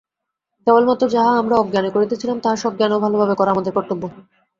[0.67, 4.03] কেবলমাত্র যাহা আমরা অজ্ঞানে করিতেছিলাম, তাহা সজ্ঞানে ও ভালভাবে করা আমাদের কর্তব্য।